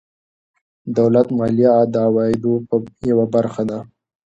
[0.97, 2.53] دولت مالیه د عوایدو
[3.09, 3.79] یوه برخه ده.